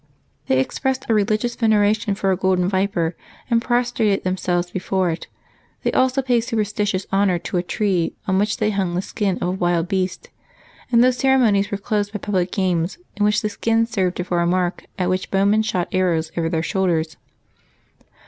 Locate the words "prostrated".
3.61-4.23